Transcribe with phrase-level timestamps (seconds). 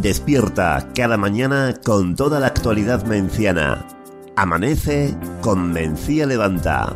[0.00, 3.84] Despierta cada mañana con toda la actualidad menciana.
[4.36, 6.94] Amanece con Mencía Levanta.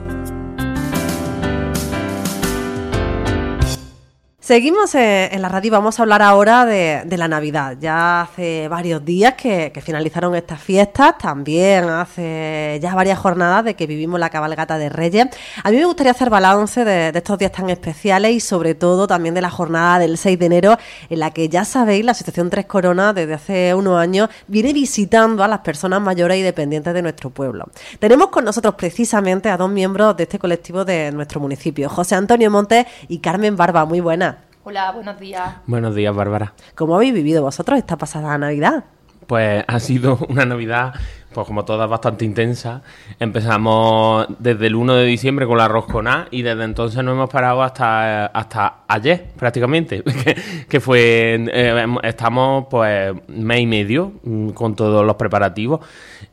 [4.53, 7.79] Seguimos eh, en la radio y vamos a hablar ahora de, la Navidad.
[7.81, 13.87] Ya hace varios días que, finalizaron estas fiestas, también hace ya varias jornadas de que
[13.87, 15.29] vivimos la cabalgata de Reyes.
[15.65, 19.35] A mí me gustaría hacer balance de, estos días tan especiales y sobre todo también
[19.35, 20.77] de la jornada del 6 de enero,
[21.09, 25.43] en la que ya sabéis, la Asociación Tres Coronas desde hace unos años viene visitando
[25.43, 27.71] a las personas mayores y dependientes de nuestro pueblo.
[27.99, 32.51] Tenemos con nosotros precisamente a dos miembros de este colectivo de nuestro municipio, José Antonio
[32.51, 33.87] Montes y Carmen Barba.
[33.87, 34.42] Muy buenas.
[34.65, 35.57] Hola, buenos días.
[35.67, 36.55] Buenos días, Bárbara.
[36.77, 38.85] ¿Cómo habéis vivido vosotros esta pasada Navidad?
[39.27, 40.95] Pues ha sido una Navidad,
[41.33, 42.83] pues como todas, bastante intensa.
[43.19, 47.63] Empezamos desde el 1 de diciembre con la roscona y desde entonces no hemos parado
[47.63, 50.03] hasta, hasta ayer, prácticamente.
[50.69, 55.81] que fue, eh, estamos pues mes y medio mm, con todos los preparativos.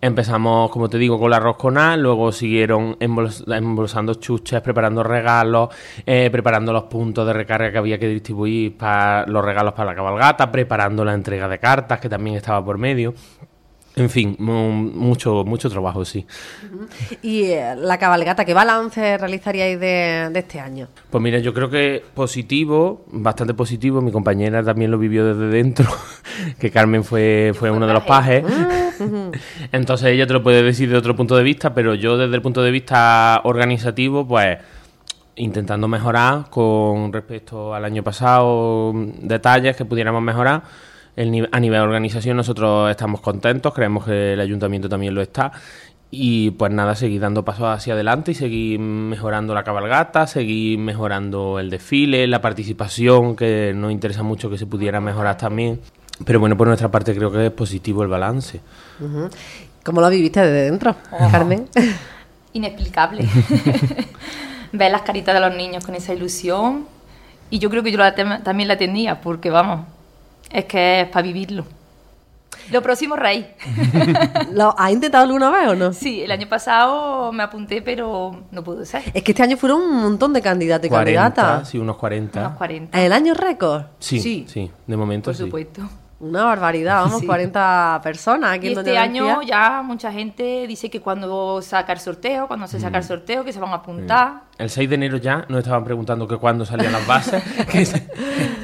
[0.02, 5.70] Empezamos, como te digo, con la roscona, luego siguieron embolsando chuches, preparando regalos,
[6.06, 9.96] eh, preparando los puntos de recarga que había que distribuir para los regalos para la
[9.96, 13.14] cabalgata, preparando la entrega de cartas, que también estaba por medio.
[14.00, 16.26] En fin, mucho, mucho trabajo, sí.
[17.22, 20.88] ¿Y eh, la cabalgata, qué balance realizaríais de, este año?
[21.10, 24.02] Pues mira, yo creo que positivo, bastante positivo.
[24.02, 25.86] Mi compañera también lo vivió desde dentro,
[26.60, 28.46] que Carmen fue, fue uno de los pajes.
[29.74, 32.42] Entonces ella te lo puede decir de otro punto de vista, pero yo desde el
[32.42, 34.58] punto de vista organizativo, pues
[35.36, 40.64] intentando mejorar con respecto al año pasado, detalles que pudiéramos mejorar
[41.16, 45.52] a nivel de organización nosotros estamos contentos, creemos que el ayuntamiento también lo está.
[46.12, 51.60] Y pues nada, seguir dando pasos hacia adelante y seguir mejorando la cabalgata, seguir mejorando
[51.60, 55.80] el desfile, la participación, que nos interesa mucho que se pudiera mejorar también.
[56.26, 58.60] Pero bueno, por nuestra parte creo que es positivo el balance.
[59.84, 60.96] ¿Cómo lo viviste desde dentro,
[61.32, 61.68] Carmen?
[62.54, 63.28] Inexplicable.
[64.72, 66.88] Ver las caritas de los niños con esa ilusión.
[67.52, 68.00] Y yo creo que yo
[68.44, 69.86] también la tenía, porque vamos,
[70.52, 71.66] es que es para vivirlo.
[72.72, 73.56] Lo próximo, Rey.
[74.54, 75.92] ¿Lo has intentado alguna vez o no?
[75.92, 79.04] Sí, el año pasado me apunté, pero no pudo ser.
[79.14, 81.68] Es que este año fueron un montón de candidatos y candidatas.
[81.68, 82.40] Sí, unos 40.
[82.40, 83.02] Unos 40.
[83.02, 83.86] ¿El año récord?
[84.00, 85.82] Sí, sí, de momento Por supuesto.
[86.20, 91.62] Una barbaridad, vamos, 40 personas aquí y este año ya mucha gente dice que cuando
[91.62, 93.08] saca el sorteo, cuando se saca el mm.
[93.08, 94.44] sorteo, que se van a apuntar.
[94.58, 97.42] El 6 de enero ya nos estaban preguntando que cuándo salían las bases.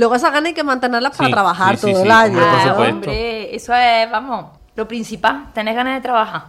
[0.00, 2.40] Luego esa gana hay que mantenerlas para trabajar todo el año.
[2.74, 6.44] hombre, eso es, vamos, lo principal, tener ganas de trabajar.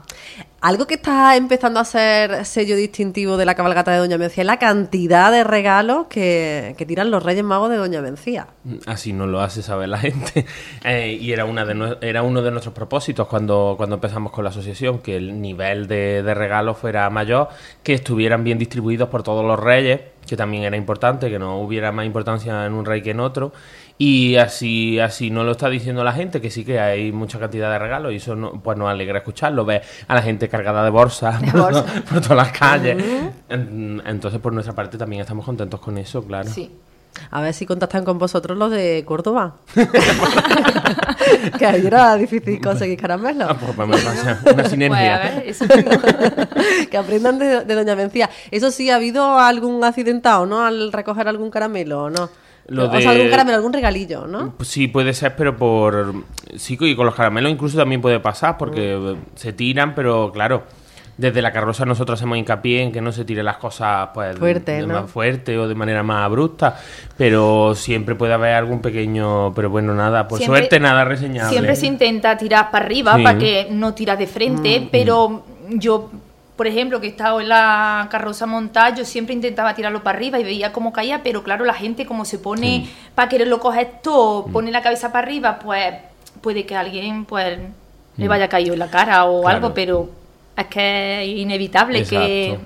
[0.62, 4.46] Algo que está empezando a ser sello distintivo de la cabalgata de Doña Mencía es
[4.46, 8.46] la cantidad de regalos que, tiran los Reyes Magos de Doña Mencía.
[8.86, 10.46] Así nos lo hace saber la gente.
[10.84, 14.50] Eh, y era, una de era uno de nuestros propósitos cuando, cuando empezamos con la
[14.50, 17.50] asociación, que el nivel de, de regalos fuera mayor,
[17.84, 21.92] que estuvieran bien distribuidos por todos los reyes, que también era importante, que no hubiera
[21.92, 23.52] más importancia en un rey que en otro
[24.04, 27.72] y así, así no lo está diciendo la gente, que sí que hay mucha cantidad
[27.72, 30.90] de regalos y eso no, pues nos alegra escucharlo, ver a la gente cargada de
[30.90, 32.98] bolsas por, todas las calles.
[33.48, 36.50] Entonces, por nuestra parte, también estamos contentos con eso, claro.
[36.50, 36.72] Sí.
[37.30, 39.58] A ver si contactan con vosotros los de Córdoba.
[41.60, 43.52] que ahí era difícil conseguir caramelos.
[43.52, 44.04] Ah, pues
[44.52, 45.44] una sinergia.
[46.90, 48.32] que aprendan de, de, Doña Mencía.
[48.50, 50.66] Eso sí, ¿ha habido algún accidentado, no?
[50.66, 52.10] Al recoger algún caramelo,
[52.70, 52.86] ¿o no?
[52.86, 54.54] o sea, algún caramelo, algún regalillo, ¿no?
[54.58, 56.14] Pues sí, puede ser, pero por...
[56.56, 59.38] Sí, y con los caramelos incluso también puede pasar, porque mm.
[59.38, 60.64] se tiran, pero claro,
[61.18, 64.86] desde la carroza nosotros hacemos hincapié en que no se tiren las cosas pues, fuerte,
[64.88, 66.78] más fuerte o de manera más abrupta,
[67.18, 71.52] pero siempre puede haber algún pequeño, pero bueno, nada, por suerte nada reseñable.
[71.52, 74.90] Siempre se intenta tirar para arriba para que no tiras de frente, mm.
[74.92, 76.10] pero yo
[76.62, 80.40] por ejemplo, que he estado en la carroza montada, yo siempre intentaba tirarlo para arriba
[80.40, 84.46] y veía cómo caía, pero claro, la gente como se pone para quererlo coger todo,
[84.46, 84.52] mm.
[84.52, 85.96] pone la cabeza para arriba, pues
[86.40, 87.58] puede que alguien pues
[88.16, 88.30] le mm.
[88.30, 90.12] vaya caído en la cara o algo, pero
[90.56, 92.60] es que es inevitable que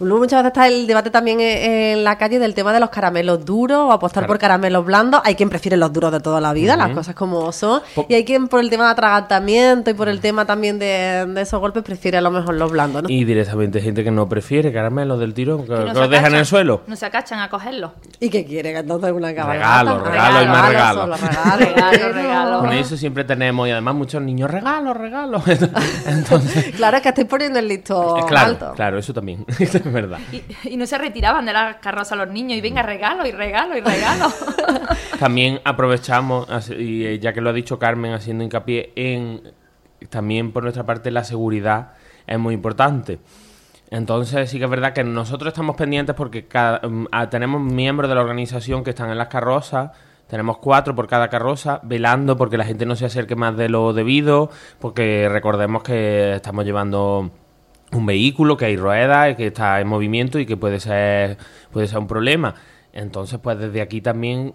[0.00, 2.90] Luego muchas veces está el debate también en, en la calle del tema de los
[2.90, 4.28] caramelos duros o apostar Claro.
[4.28, 5.20] por caramelos blandos.
[5.24, 7.80] Hay quien prefiere los duros de toda la vida, las cosas como son.
[7.94, 11.24] Po- Y hay quien por el tema de atragantamiento y por el tema también de,
[11.28, 13.08] de esos golpes prefiere a lo mejor los blandos, ¿no?
[13.08, 16.46] Y directamente gente que no prefiere caramelos del tirón, que, no los dejan en el
[16.46, 16.82] suelo.
[16.86, 17.92] No se acachan a cogerlo.
[18.20, 19.82] ¿Y qué quieren entonces una cabalgata?
[19.94, 21.00] Regalo, regalo y más regalo.
[21.02, 22.58] solo, regalo, Regalo, regalo.
[22.60, 25.42] Con eso siempre tenemos, y además muchos niños, regalos, regalos.
[26.06, 28.72] Entonces, Claro, es que estáis poniendo el listo claro, alto.
[28.74, 29.44] claro, eso también,
[29.88, 30.18] es verdad.
[30.32, 33.76] Y, y no se retiraban de la carroza los niños y venga, regalo y regalo
[33.76, 34.26] y regalo.
[35.18, 39.52] También aprovechamos, y eh, ya que lo ha dicho Carmen, haciendo hincapié en
[40.10, 41.92] también por nuestra parte la seguridad
[42.26, 43.20] es muy importante.
[43.90, 48.14] Entonces sí que es verdad que nosotros estamos pendientes porque cada- mm, tenemos miembros de
[48.16, 49.90] la organización que están en las carrozas,
[50.26, 53.92] tenemos cuatro por cada carroza, velando porque la gente no se acerque más de lo
[53.92, 54.50] debido,
[54.80, 57.30] porque recordemos que estamos llevando
[57.92, 61.36] un vehículo, que hay ruedas, que está en movimiento y que puede ser,
[61.70, 62.54] puede ser un problema.
[62.92, 64.54] Entonces, pues desde aquí también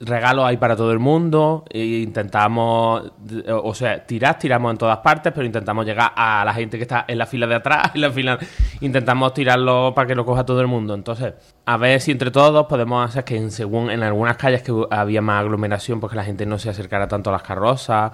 [0.00, 1.64] regalos hay para todo el mundo.
[1.70, 3.12] E intentamos,
[3.48, 7.04] o sea, tirar, tiramos en todas partes, pero intentamos llegar a la gente que está
[7.06, 8.38] en la fila de atrás, en la fila,
[8.80, 10.94] intentamos tirarlo para que lo coja todo el mundo.
[10.94, 11.34] Entonces,
[11.66, 15.22] a ver si entre todos podemos hacer que en, según en algunas calles que había
[15.22, 18.12] más aglomeración, pues que la gente no se acercara tanto a las carrozas.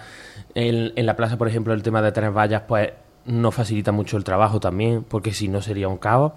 [0.55, 2.91] En, en la plaza, por ejemplo, el tema de tener vallas, pues
[3.27, 6.33] nos facilita mucho el trabajo también, porque si no sería un caos.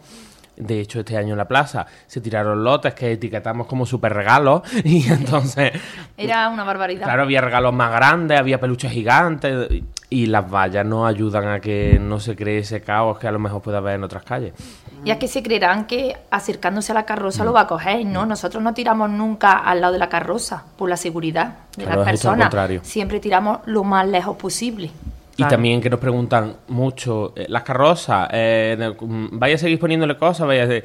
[0.57, 4.61] De hecho, este año en la plaza se tiraron lotes que etiquetamos como super regalos
[4.83, 5.71] y entonces,
[6.17, 7.05] Era una barbaridad.
[7.05, 11.61] claro, había regalos más grandes, había peluches gigantes y- y las vallas no ayudan a
[11.61, 14.53] que no se cree ese caos que a lo mejor puede haber en otras calles.
[15.05, 18.25] Ya que se creerán que acercándose a la carroza lo va a coger, ¿no?
[18.25, 22.07] Nosotros no tiramos nunca al lado de la carroza por la seguridad de Claro, las
[22.07, 22.47] es personas.
[22.47, 22.81] contrario.
[22.83, 24.91] Siempre tiramos lo más lejos posible.
[25.39, 25.51] Y Claro.
[25.55, 30.45] también que nos preguntan mucho, eh, las carrozas, eh, mm, ¿vaya a seguir poniéndole cosas?
[30.45, 30.83] Vaya a se-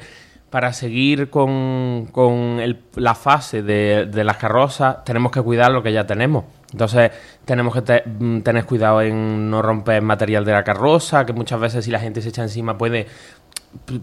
[0.49, 5.83] para seguir con, con el- la fase de, de las carrozas, tenemos que cuidar lo
[5.83, 6.45] que ya tenemos.
[6.71, 7.11] Entonces,
[7.43, 11.59] tenemos que te- mm, tener cuidado en no romper material de la carroza, que muchas
[11.59, 13.07] veces si la gente se echa encima puede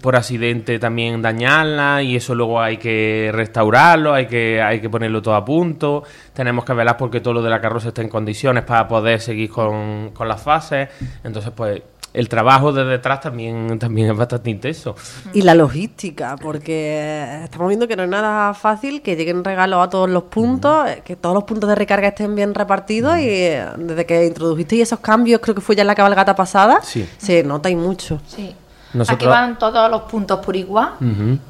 [0.01, 5.23] por accidente también dañarla y eso luego hay que restaurarlo, hay que, hay que ponerlo
[5.23, 8.65] todo a punto, tenemos que velar porque todo lo de la carroza esté en condiciones
[8.65, 10.89] para poder seguir con, con las fases,
[11.25, 11.83] entonces pues
[12.15, 14.95] el trabajo de detrás también, también es bastante intenso.
[15.33, 19.89] Y la logística, porque estamos viendo que no es nada fácil que lleguen regalos a
[19.89, 24.05] todos los puntos, que todos los puntos de recarga estén bien repartidos y eh, desde
[24.05, 27.09] que introdujisteis esos cambios, creo que fue ya en la cabalgata pasada, Sí.
[27.17, 28.21] se nota y mucho.
[28.27, 28.55] Sí.
[28.95, 30.91] Nosotros- Aquí van todos los puntos por igual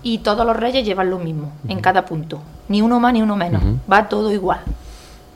[0.02, 2.40] y todos los reyes llevan lo mismo en cada punto.
[2.68, 3.62] Ni uno más ni uno menos.
[3.90, 4.60] Va todo igual.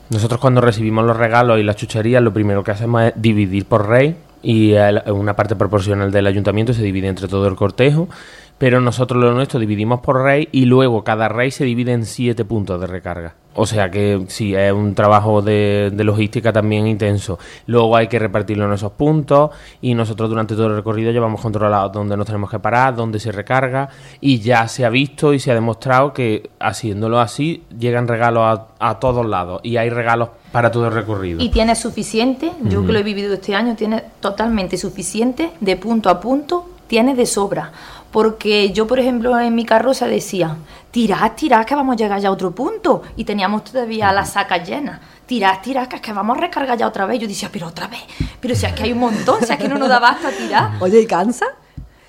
[0.08, 3.88] Nosotros cuando recibimos los regalos y las chucherías, lo primero que hacemos es dividir por
[3.88, 8.08] rey y el- una parte proporcional del ayuntamiento se divide entre todo el cortejo,
[8.58, 12.44] pero nosotros lo nuestro dividimos por rey y luego cada rey se divide en siete
[12.44, 13.34] puntos de recarga.
[13.58, 17.38] O sea que sí, es un trabajo de, de logística también intenso.
[17.66, 19.50] Luego hay que repartirlo en esos puntos
[19.80, 23.32] y nosotros durante todo el recorrido llevamos controlado dónde nos tenemos que parar, dónde se
[23.32, 23.88] recarga
[24.20, 28.90] y ya se ha visto y se ha demostrado que haciéndolo así llegan regalos a,
[28.90, 31.42] a todos lados y hay regalos para todo el recorrido.
[31.42, 36.10] Y tiene suficiente, yo que lo he vivido este año, tiene totalmente suficiente de punto
[36.10, 37.72] a punto, tiene de sobra.
[38.10, 40.56] Porque yo, por ejemplo, en mi carroza decía,
[40.90, 43.02] tirad, tirad, que vamos a llegar ya a otro punto.
[43.16, 45.00] Y teníamos todavía las sacas llenas.
[45.26, 47.18] Tirad, tirad, que es que vamos a recargar ya otra vez.
[47.20, 48.00] Yo decía, pero otra vez,
[48.40, 50.70] pero si es que hay un montón, si es que no nos da basta tirar.
[50.80, 51.46] Oye, ¿y cansa?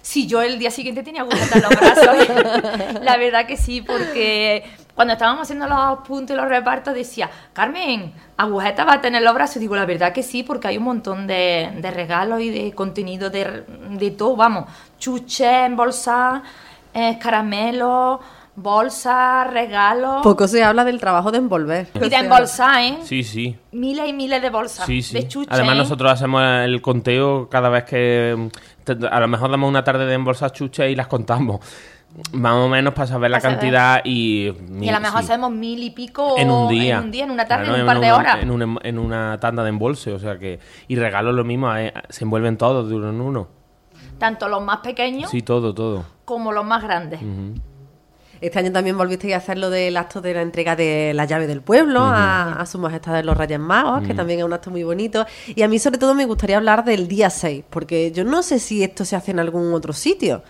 [0.02, 2.28] Sí, yo el día siguiente tenía en los brazos.
[3.02, 4.64] La verdad que sí, porque
[4.98, 9.32] cuando estábamos haciendo los puntos y los repartos decía, Carmen, agujetas va a tener los
[9.36, 9.60] brazos.
[9.60, 13.30] Digo, la verdad que sí, porque hay un montón de, de regalos y de contenido
[13.30, 14.66] de, de todo, vamos.
[14.98, 16.42] Chuches, bolsas,
[16.96, 18.22] eh, caramelos,
[18.56, 20.24] bolsas, regalos.
[20.24, 21.88] Poco se habla del trabajo de envolver.
[21.94, 22.98] y de embolsar, ¿eh?
[23.04, 23.56] Sí, sí.
[23.74, 25.14] Miles y miles de bolsas Sí, sí.
[25.14, 25.52] de chuches.
[25.54, 25.78] Además ¿eh?
[25.78, 28.50] nosotros hacemos el conteo cada vez que
[29.12, 31.60] a lo mejor damos una tarde de embolsar chuches y las contamos.
[32.32, 33.60] Más o menos para saber la Para saber.
[33.60, 34.52] cantidad y...
[34.82, 35.26] Y a lo mejor sí.
[35.26, 36.98] hacemos mil y pico en un día.
[36.98, 38.38] en un día, en una tarde, Claro, en un par de una- horas.
[38.42, 40.60] En una, en una tanda de embolse, o sea que...
[40.88, 43.48] Y regalos lo mismo, eh, se envuelven todos de uno en uno.
[44.18, 46.06] Tanto los más pequeños Sí, todo, todo.
[46.26, 47.20] como los más grandes.
[48.40, 51.48] Este año también volvisteis a hacer lo del acto de la entrega de la llave
[51.48, 54.70] del pueblo a, a su majestad de los Reyes Magos, que también es un acto
[54.70, 55.26] muy bonito.
[55.48, 58.60] Y a mí sobre todo me gustaría hablar del día 6, porque yo no sé
[58.60, 60.44] si esto se hace en algún otro sitio.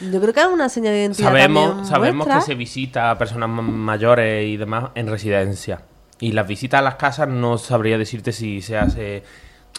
[0.00, 3.48] Yo creo que es una señal de identidad Sabemos, sabemos que se visita a personas
[3.48, 5.82] ma- mayores y demás en residencia.
[6.20, 9.22] Y las visitas a las casas no sabría decirte si se hace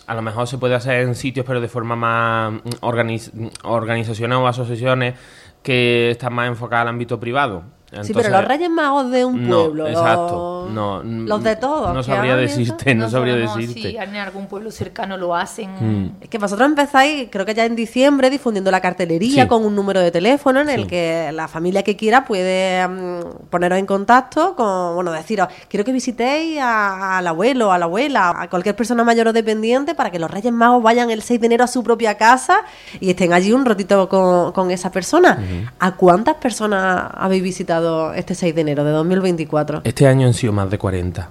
[0.07, 3.31] a lo mejor se puede hacer en sitios, pero de forma más mm, organiz-
[3.63, 5.15] organizaciones o asociaciones
[5.63, 7.63] que están más enfocadas al ámbito privado.
[8.03, 9.87] Sí, pero los Reyes Magos de un no, pueblo.
[9.87, 11.93] exacto, los- no, Los de todos.
[11.93, 13.81] No que sabría decirte, no, sabría decirte.
[13.91, 15.71] Si en algún pueblo cercano lo hacen.
[15.79, 16.11] Mm.
[16.21, 19.47] Es que vosotros empezáis, creo que ya en diciembre, difundiendo la cartelería Sí.
[19.49, 20.87] con un número de teléfono en el Sí.
[20.87, 25.91] que la familia que quiera puede mm, poneros en contacto con, bueno, deciros, quiero que
[25.91, 30.19] visitéis a- al abuelo, a la abuela, a cualquier persona mayor o dependiente para que
[30.19, 32.61] los Reyes Magos vayan el 6 de enero a su propia casa
[32.99, 35.39] y estén allí un ratito con, con esa persona.
[35.79, 37.80] ¿A cuántas personas habéis visitado
[38.15, 39.81] este 6 de enero de 2024?
[39.83, 41.29] Este año han sido más de 40.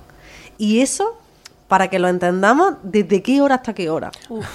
[0.59, 1.19] Y eso,
[1.69, 4.11] para que lo entendamos, ¿desde qué hora hasta qué hora?
[4.29, 4.47] Uf,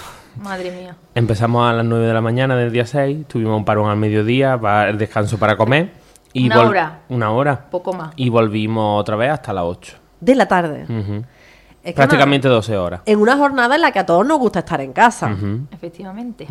[0.42, 0.96] madre mía.
[1.16, 4.60] Empezamos a las 9 de la mañana del día 6, tuvimos un parón al mediodía,
[4.60, 5.92] para el descanso para comer.
[6.34, 7.00] Y Una hora.
[7.10, 7.66] Una hora.
[7.72, 8.14] Poco más.
[8.18, 9.96] Y volvimos otra vez hasta las 8.
[10.20, 10.84] De la tarde.
[10.84, 11.24] Ujú.
[11.82, 13.02] Es que Prácticamente 12 horas.
[13.06, 15.36] en una jornada en la que a todos nos gusta estar en casa.
[15.72, 16.48] Efectivamente.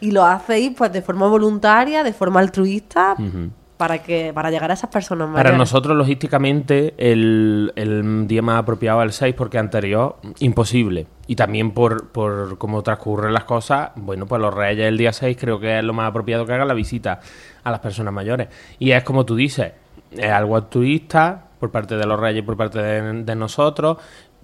[0.00, 3.50] Y lo hacéis pues de forma voluntaria, de forma altruista, ujú.
[3.78, 5.58] Para que para llegar a esas personas Para mayores.
[5.58, 11.06] nosotros, logísticamente, el, el día más apropiado es el 6, porque anterior, imposible.
[11.28, 15.36] Y también por, por cómo transcurren las cosas, bueno, pues los reyes el día 6
[15.40, 17.20] creo que es lo más apropiado que hagan la visita
[17.62, 18.48] a las personas mayores.
[18.78, 19.72] Y es como tú dices,
[20.10, 23.98] es algo altruista por parte de los reyes, por parte de, de nosotros,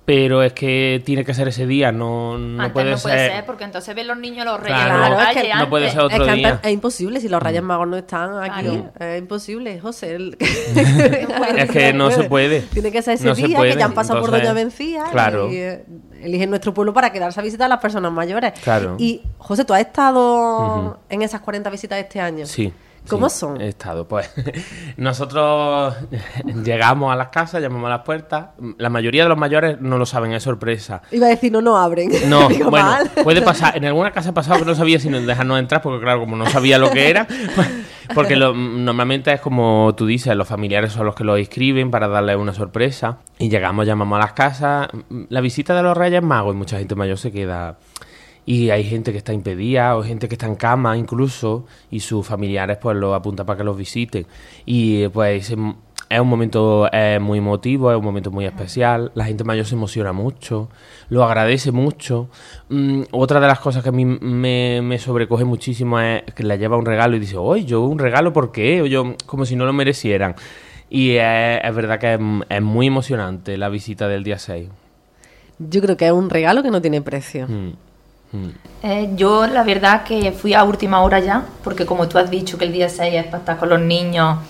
[0.05, 3.33] pero es que tiene que ser ese día, no, no Antes puede no puede ser...
[3.33, 5.93] ser, porque entonces ven los niños los reyes Claro, es que no puede antes.
[5.95, 6.49] ser otro es que día.
[6.51, 8.67] antes es imposible si los Reyes Magos no están aquí.
[8.67, 8.93] Claro.
[9.01, 10.15] Es imposible, José.
[10.17, 10.37] el-
[11.57, 12.61] Es que no se puede.
[12.61, 15.51] Tiene que ser ese No día que ya han pasado por Doña Mencía claro.
[15.51, 15.85] y eh,
[16.23, 18.53] eligen nuestro pueblo para quedarse a visitar a las personas mayores.
[18.63, 18.97] Claro.
[18.99, 22.45] Y, José, ¿tú has estado en esas 40 visitas este año?
[22.47, 22.73] Sí.
[23.09, 23.61] ¿Cómo sí, son?
[23.61, 24.31] He estado, pues.
[24.97, 25.95] Nosotros
[26.65, 28.47] llegamos a las casas, llamamos a las puertas.
[28.79, 31.03] La mayoría de los mayores no lo saben, es sorpresa.
[31.11, 32.11] Iba a decir, no, no abren.
[32.29, 33.11] No, Digo, bueno, mal.
[33.23, 33.77] puede pasar.
[33.77, 36.37] En alguna casa ha pasado que no sabía si nos dejarnos entrar, porque claro, como
[36.37, 37.27] no sabía lo que era,
[38.15, 42.09] porque lo- normalmente es como tú dices, los familiares son los que lo inscriben para
[42.09, 43.19] darle una sorpresa.
[43.39, 44.89] Y llegamos, llamamos a las casas.
[45.29, 47.77] La visita de los Reyes Magos y mucha gente mayor se queda.
[48.47, 52.27] Y hay gente que está impedida o gente que está en cama incluso y sus
[52.27, 54.27] familiares pues lo apuntan para que los visiten.
[54.67, 59.11] Y pues es un momento eh, muy emotivo, es un momento muy especial.
[59.15, 60.69] La gente mayor se emociona mucho,
[61.09, 62.29] lo agradece mucho.
[62.69, 66.59] Mm, otra de las cosas que a mí me, me sobrecoge muchísimo es que le
[66.59, 68.83] lleva un regalo y dice, oye, yo un regalo, ¿por qué?
[68.83, 70.35] O yo, como si no lo merecieran.
[70.91, 74.69] Y es verdad que es, es muy emocionante la visita del día 6.
[75.59, 77.47] Yo creo que es un regalo que no tiene precio.
[77.49, 77.73] Mm,
[78.37, 78.65] mm.
[78.87, 82.59] Eh, yo la verdad que fui a última hora ya, porque como tú has dicho
[82.59, 84.41] que el día 6 es para estar con los niños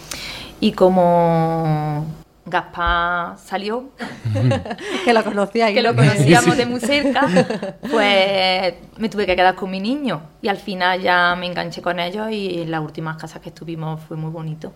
[0.58, 2.04] y como
[2.44, 3.90] Gaspar salió,
[5.04, 7.28] que lo conocía que lo conocíamos de muy cerca,
[7.92, 12.00] pues me tuve que quedar con mi niño y al final ya me enganché con
[12.00, 14.72] ellos y en las últimas casas que estuvimos fue muy bonito.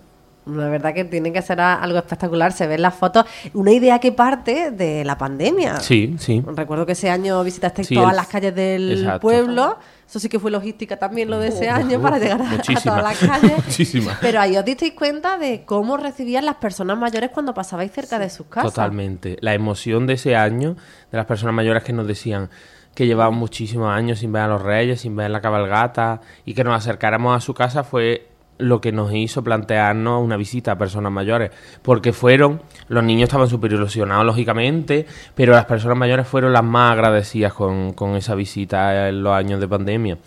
[0.48, 2.52] La verdad que tiene que ser algo espectacular.
[2.52, 3.24] Se ven las fotos.
[3.54, 5.80] Una idea que parte de la pandemia.
[5.80, 6.42] Sí, sí.
[6.46, 9.20] Recuerdo que ese año visitaste Sí, todas el- las calles del exacto.
[9.20, 9.78] pueblo.
[10.08, 13.18] Eso sí que fue logística también lo de ese año para llegar a, todas las
[13.18, 13.52] calles.
[13.66, 14.16] Muchísima.
[14.22, 18.30] Pero ahí os disteis cuenta de cómo recibían las personas mayores cuando pasabais cerca de
[18.30, 18.72] sus casas.
[18.72, 19.36] Totalmente.
[19.42, 20.76] La emoción de ese año,
[21.12, 22.48] de las personas mayores que nos decían
[22.94, 26.64] que llevaban muchísimos años sin ver a los reyes, sin ver la cabalgata, y que
[26.64, 31.12] nos acercáramos a su casa fue lo que nos hizo plantearnos una visita a personas
[31.12, 31.50] mayores.
[31.82, 36.92] Porque fueron, los niños estaban súper ilusionados, lógicamente, pero las personas mayores fueron las más
[36.92, 40.18] agradecidas con, con esa visita en los años de pandemia.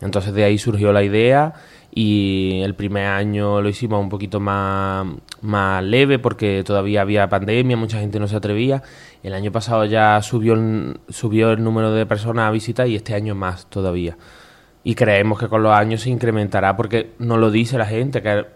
[0.00, 1.54] Entonces de ahí surgió la idea
[1.92, 5.06] y el primer año lo hicimos un poquito más,
[5.42, 8.82] más leve porque todavía había pandemia, mucha gente no se atrevía.
[9.22, 13.14] El año pasado ya subió el, subió el número de personas a visitar y este
[13.14, 14.16] año más todavía.
[14.82, 18.46] Y creemos que con los años se incrementará porque nos lo dice la gente, que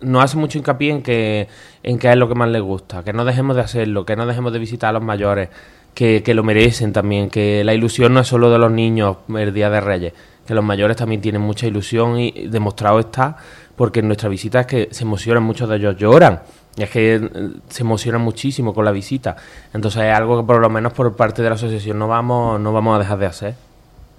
[0.00, 1.48] no hace mucho hincapié en que,
[1.82, 4.26] en qué es lo que más les gusta, que no dejemos de hacerlo, que no
[4.26, 5.50] dejemos de visitar a los mayores,
[5.94, 9.52] que, que lo merecen también, que la ilusión no es solo de los niños el
[9.52, 10.12] Día de Reyes,
[10.46, 13.36] que los mayores también tienen mucha ilusión y demostrado está
[13.78, 16.40] porque en nuestra visita es que se emocionan, muchos de ellos lloran.
[16.76, 19.36] Y es que eh, se emocionan muchísimo con la visita.
[19.72, 22.72] Entonces es algo que por lo menos por parte de la asociación no vamos, no
[22.72, 23.67] vamos a dejar de hacer.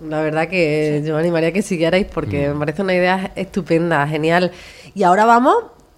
[0.01, 2.53] La verdad que yo animaría a que siguierais porque Mm.
[2.53, 4.51] me parece una idea estupenda, genial.
[4.95, 5.55] Y ahora vamos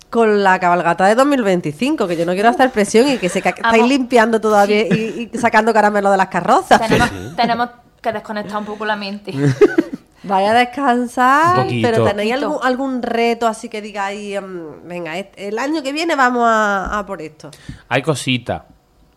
[0.09, 3.49] con la cabalgata de 2025, que yo no quiero hacer presión y que sé que
[3.49, 6.81] estáis limpiando todavía y, y sacando caramelo de las carrozas.
[6.81, 7.69] Tenemos, tenemos
[8.01, 9.31] que desconectar un poco la mente.
[10.23, 11.87] Vaya a descansar, Un poquito.
[11.89, 16.15] pero tenéis algún, algún reto así que digáis, mm, venga, este- el año que viene
[16.15, 17.49] vamos a, a por esto.
[17.89, 18.61] Hay cositas.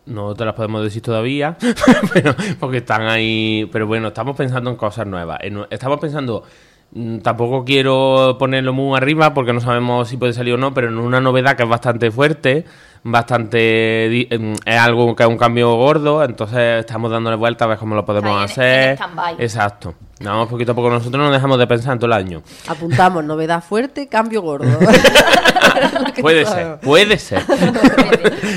[0.07, 1.57] No te las podemos decir todavía,
[2.13, 3.67] pero, porque están ahí.
[3.71, 5.39] Pero bueno, estamos pensando en cosas nuevas.
[5.41, 6.43] En- estamos pensando.
[6.91, 10.89] mm, Tampoco quiero ponerlo muy arriba porque no sabemos si puede salir o no, pero
[10.89, 12.65] en una novedad que es bastante fuerte,
[13.03, 14.33] bastante.
[14.33, 17.95] em, Es algo que es un cambio gordo, entonces estamos dándole vuelta a ver cómo
[17.95, 19.41] lo podemos Está ahí en- en hacer.
[19.41, 19.95] Exacto.
[20.21, 20.89] Vamos poquito a poco.
[20.91, 22.43] Nosotros no dejamos de pensar en todo el año.
[22.67, 24.67] Apuntamos, novedad fuerte, cambio gordo.
[26.21, 27.41] Puede ser, puede ser.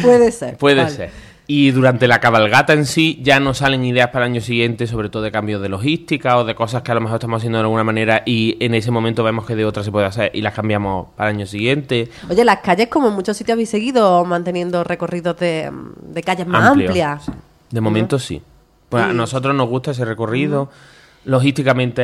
[0.02, 0.56] Puede ser.
[0.56, 0.90] Puede vale.
[0.94, 1.27] ser.
[1.50, 5.08] Y durante la cabalgata en sí ya nos salen ideas para el año siguiente, sobre
[5.08, 7.62] todo de cambios de logística o de cosas que a lo mejor estamos haciendo de
[7.62, 10.52] alguna manera y en ese momento vemos que de otra se puede hacer y las
[10.52, 12.10] cambiamos para el año siguiente.
[12.28, 16.66] Oye, las calles, como en muchos sitios habéis seguido manteniendo recorridos de, de calles más
[16.66, 17.24] Amplio, amplias.
[17.24, 17.32] sí.
[17.70, 18.42] De momento sí.
[18.90, 20.68] Pues a nosotros nos gusta ese recorrido.
[21.28, 22.00] Logísticamente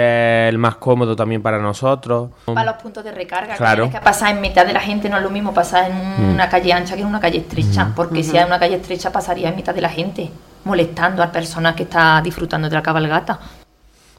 [0.47, 2.29] es el más cómodo también para nosotros.
[2.45, 3.85] Para los puntos de recarga, Claro.
[3.85, 5.97] que tienes que pasar en mitad de la gente, no es lo mismo pasar en
[6.29, 6.35] Mm.
[6.35, 9.49] una calle ancha que en una calle estrecha, porque si hay una calle estrecha pasaría
[9.49, 10.31] en mitad de la gente,
[10.65, 13.39] molestando a personas que está disfrutando de la cabalgata.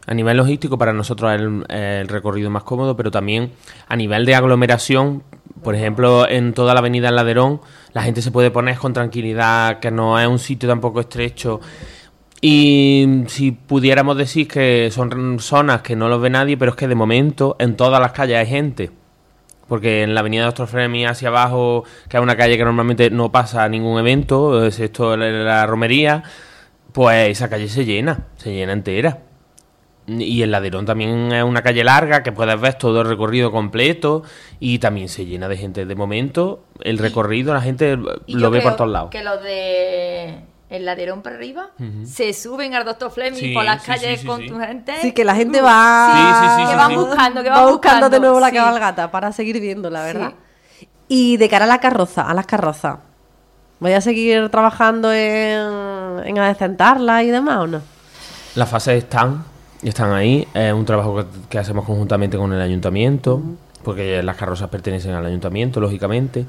[0.08, 3.52] A nivel logístico para nosotros es el, el recorrido más cómodo, pero también
[3.88, 5.22] a nivel de aglomeración,
[5.64, 7.62] por ejemplo, en toda la avenida El Laderón,
[7.94, 11.62] la gente se puede poner con tranquilidad, que no es un sitio tampoco estrecho.
[12.48, 16.88] Y si pudiéramos decir que son zonas que no los ve nadie, pero es que
[16.88, 18.92] de momento en todas las calles hay gente.
[19.68, 23.32] Porque en la avenida de Ostrofremi hacia abajo, que es una calle que normalmente no
[23.32, 26.22] pasa ningún evento, excepto la, la romería,
[26.94, 29.22] pues esa calle se llena, se llena entera.
[30.06, 34.22] Y el Laderón también es una calle larga que puedes ver todo el recorrido completo
[34.60, 35.88] y también se llena de gente.
[35.88, 37.98] De momento, el recorrido la gente
[38.28, 39.10] Y lo ve por todos lados.
[39.10, 41.70] Que los de el laderón para arriba
[42.06, 44.48] se suben al doctor Fleming Sí, por las sí, calles sí, sí, con sí.
[44.48, 44.94] tu gente.
[45.02, 46.12] Sí, que la gente va.
[46.12, 46.96] Sí, sí, sí, que sí, van sí.
[46.98, 48.56] buscando, que va van buscando de nuevo la sí.
[48.56, 50.34] cabalgata para seguir viendo, la verdad.
[51.08, 52.98] Y de cara a la carroza, a las carrozas,
[53.80, 57.82] ¿voy a seguir trabajando en, en adecentarla y demás o no?
[58.56, 59.44] Las fases están,
[59.84, 60.48] están ahí.
[60.54, 63.42] Es un trabajo que, que hacemos conjuntamente con el ayuntamiento,
[63.86, 66.46] porque las carrozas pertenecen al ayuntamiento, lógicamente.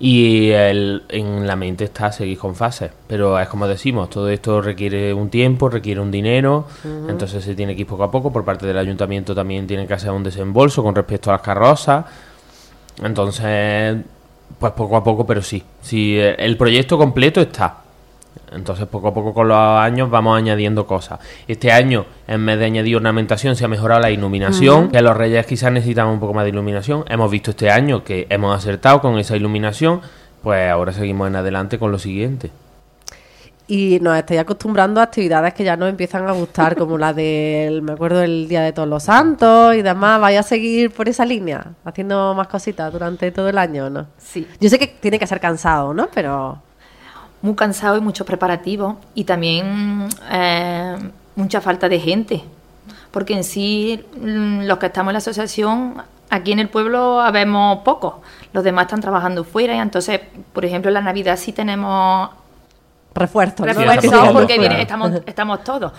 [0.00, 2.90] Y el- en la mente está seguir con fases.
[3.06, 6.66] Pero es como decimos, todo esto requiere un tiempo, requiere un dinero.
[7.08, 8.32] Entonces se tiene que ir poco a poco.
[8.32, 12.04] Por parte del ayuntamiento también tiene que hacer un desembolso con respecto a las carrozas.
[13.02, 13.96] Entonces,
[14.58, 15.62] pues poco a poco, pero sí.
[15.82, 17.76] sí el proyecto completo está.
[18.52, 21.20] Entonces, poco a poco con los años vamos añadiendo cosas.
[21.46, 24.90] Este año, en vez de añadir ornamentación, se ha mejorado la iluminación.
[24.90, 27.04] Que los reyes quizás necesitaban un poco más de iluminación.
[27.08, 30.00] Hemos visto este año que hemos acertado con esa iluminación.
[30.42, 32.50] Pues ahora seguimos en adelante con lo siguiente.
[33.70, 37.82] Y nos estáis acostumbrando a actividades que ya nos empiezan a gustar, como la del,
[37.82, 40.18] me acuerdo, el Día de Todos los Santos y demás.
[40.22, 44.06] ¿Vais a seguir por esa línea, haciendo más cositas durante todo el año no?
[44.16, 44.48] Sí.
[44.58, 46.08] Yo sé que tiene que ser cansado, ¿no?
[46.14, 46.62] Pero
[47.42, 50.96] muy cansado y muchos preparativos y también eh,
[51.36, 52.42] mucha falta de gente.
[53.10, 57.78] Porque en sí mm, los que estamos en la asociación aquí en el pueblo habemos
[57.78, 58.16] pocos
[58.52, 60.20] los demás están trabajando fuera y entonces
[60.52, 62.28] por ejemplo en la navidad sí tenemos
[63.14, 63.64] refuerzos.
[63.66, 65.92] refuerzos estamos porque viene- estamos, estamos todos.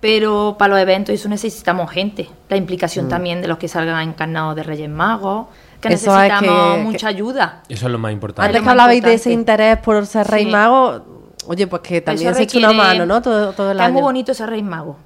[0.00, 2.28] Pero para los eventos eso necesitamos gente.
[2.48, 5.46] La implicación también de los que salgan encarnados de Reyes Magos
[5.80, 5.88] que.
[5.88, 8.46] Eso es necesitamos que- mucha ayuda Eso es lo más importante.
[8.46, 10.50] Antes que hablabais de ese interés por ser rey Sí.
[10.50, 11.04] mago,
[11.46, 13.20] oye, pues que también se echa una mano, ¿no?
[13.22, 13.94] Todo, todo el Es año.
[13.94, 14.96] muy bonito ser rey mago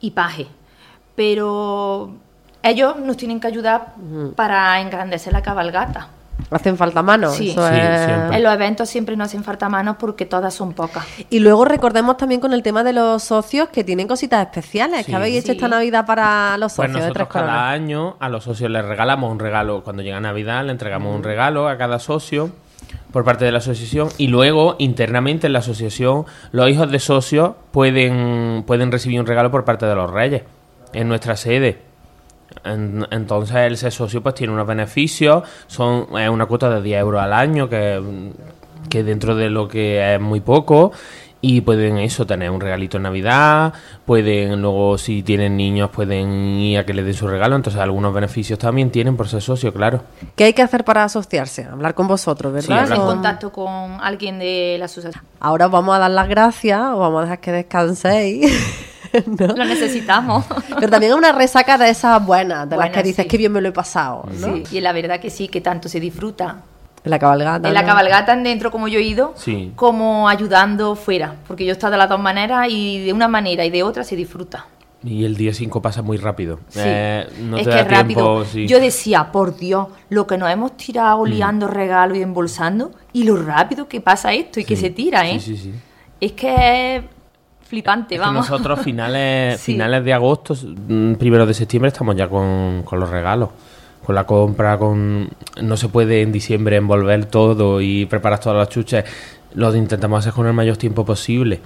[0.00, 0.46] y paje,
[1.14, 2.14] pero
[2.62, 3.94] ellos nos tienen que ayudar
[4.34, 6.08] para engrandecer la cabalgata.
[6.50, 7.34] Hacen falta manos.
[7.36, 7.50] Sí.
[7.50, 8.36] eso Sí, es- siempre.
[8.36, 11.04] En los eventos siempre nos hacen falta manos porque todas son pocas.
[11.30, 15.10] Y luego recordemos también con el tema de los socios que tienen cositas especiales Sí.
[15.10, 17.72] que habéis hecho esta Navidad para los Pues socios de Tres nosotros cada Coronas.
[17.74, 19.82] año a los socios les regalamos un regalo.
[19.82, 22.50] Cuando llega Navidad le entregamos un regalo a cada socio
[23.12, 27.52] por parte de la asociación y luego internamente en la asociación los hijos de socios
[27.72, 30.42] pueden, pueden recibir un regalo por parte de los reyes
[30.92, 31.82] en nuestra sede.
[32.64, 37.00] En- entonces el ser socio pues tiene unos beneficios, son es una cuota de 10
[37.00, 38.00] euros al año que,
[38.88, 40.92] que dentro de lo que es muy poco
[41.42, 43.72] y pueden eso tener un regalito en Navidad,
[44.04, 46.28] pueden luego si tienen niños pueden
[46.58, 49.72] ir a que les den su regalo, entonces algunos beneficios también tienen por ser socio,
[49.72, 50.00] claro.
[50.34, 51.64] ¿Qué hay que hacer para asociarse?
[51.64, 52.80] Hablar con vosotros, ¿verdad?
[52.80, 55.22] hablar en Con- contacto con alguien de la asociación.
[55.38, 58.85] Ahora os vamos a dar las gracias, os vamos a dejar que descanséis.
[59.26, 59.46] ¿no?
[59.48, 60.44] Lo necesitamos.
[60.68, 63.28] Pero también es una resaca de esas buenas, de las que dices sí.
[63.28, 64.54] que bien me lo he pasado, ¿no?
[64.56, 66.62] Sí, y la verdad que sí, que tanto se disfruta.
[67.04, 67.68] En la cabalgata.
[67.68, 69.72] En la cabalgata dentro como yo he ido, Sí.
[69.76, 73.64] como ayudando fuera, porque yo he estado de las dos maneras y de una manera
[73.64, 74.66] y de otra se disfruta.
[75.04, 76.58] Y el día 5 pasa muy rápido.
[76.68, 76.80] Sí.
[76.82, 78.44] Eh, no es te que da es rápido.
[78.44, 78.66] sí.
[78.66, 81.28] Yo decía, por Dios, lo que nos hemos tirado Mm.
[81.28, 85.38] liando regalos y embolsando y lo rápido que pasa esto y que se tira, ¿eh?
[85.38, 85.72] Sí, sí, sí.
[86.20, 87.02] es que es
[87.66, 88.48] flipante, vamos.
[88.48, 93.50] nosotros finales, finales de agosto, mm, primero de septiembre, estamos ya con, con los regalos
[94.06, 95.28] con la compra, con
[95.60, 99.04] no se puede en diciembre envolver todo y preparar todas las chuches.
[99.54, 101.60] Lo intentamos hacer con el mayor tiempo posible.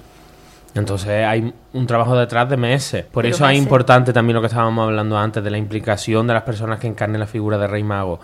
[0.73, 3.05] Entonces hay un trabajo detrás de meses.
[3.05, 6.41] Por eso es importante también lo que estábamos hablando antes de la implicación de las
[6.41, 8.19] personas que encarnen la figura de Rey Mago.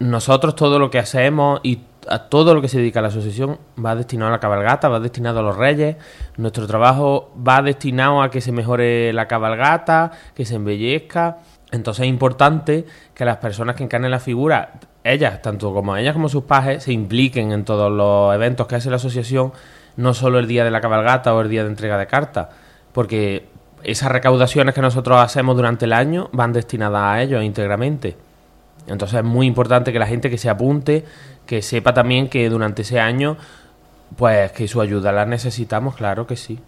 [0.00, 3.58] Nosotros todo lo que hacemos y a todo lo que se dedica a la asociación
[3.82, 5.96] va destinado a la cabalgata, va destinado a los reyes.
[6.36, 11.38] Nuestro trabajo va destinado a que se mejore la cabalgata, que se embellezca.
[11.70, 14.72] Entonces es importante que las personas que encarnen la figura,
[15.04, 18.90] ellas, tanto como ellas como sus pajes, se impliquen en todos los eventos que hace
[18.90, 19.52] la asociación
[19.96, 22.48] no solo el día de la cabalgata o el día de entrega de cartas,
[22.92, 23.48] porque
[23.82, 28.27] esas recaudaciones que nosotros hacemos durante el año van destinadas a ellos íntegramente.
[28.86, 31.04] Entonces es muy importante que la gente que se apunte,
[31.46, 33.36] que sepa también que durante ese año,
[34.16, 36.58] pues que su ayuda la necesitamos, claro que sí.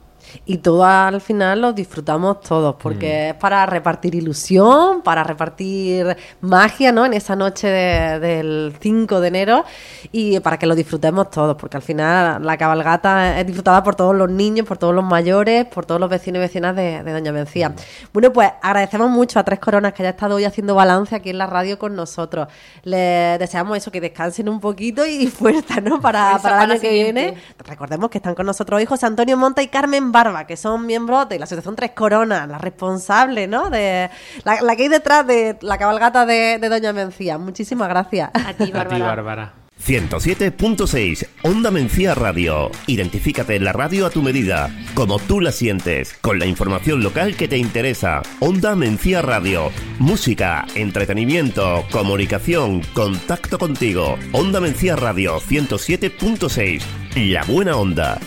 [0.45, 3.31] Y todo al final lo disfrutamos todos, porque mm.
[3.31, 7.07] es para repartir ilusión, para repartir magia, ¿no?
[7.07, 9.65] En esa noche del 5 de enero
[10.13, 14.15] y para que lo disfrutemos todos, porque al final la cabalgata es disfrutada por todos
[14.15, 17.71] los niños, por todos los mayores, por todos los vecinos y vecinas de, Doña Mencía.
[17.71, 17.75] Mm.
[18.13, 21.39] Bueno, pues agradecemos mucho a Tres Coronas que haya estado hoy haciendo balance aquí en
[21.39, 22.49] la radio con nosotros.
[22.83, 26.01] Les deseamos eso, que descansen un poquito y fuerza, ¿no?
[26.01, 27.35] Para, para el año que viene.
[27.59, 31.31] Recordemos que están con nosotros hoy José Antonio Monta y Carmen Barba, que son miembros
[31.31, 33.71] de la Asociación Tres Coronas, la responsable, ¿no?
[33.71, 34.11] De
[34.45, 37.39] la, que hay detrás de la cabalgata de, Doña Mencía.
[37.39, 38.31] Muchísimas gracias.
[38.35, 39.55] A ti, Bárbara.
[39.83, 42.71] 107.6 Onda Mencía Radio.
[42.87, 47.35] Identifícate en la radio a tu medida, como tú la sientes, con la información local
[47.35, 48.21] que te interesa.
[48.41, 49.71] Onda Mencía Radio.
[49.99, 54.19] Música, entretenimiento, comunicación, contacto contigo.
[54.33, 56.83] Onda Mencía Radio 107.6.
[57.17, 58.19] La buena onda.